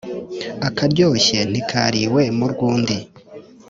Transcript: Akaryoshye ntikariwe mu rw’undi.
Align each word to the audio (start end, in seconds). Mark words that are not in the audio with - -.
Akaryoshye 0.67 1.37
ntikariwe 1.49 2.21
mu 2.37 2.45
rw’undi. 2.51 2.97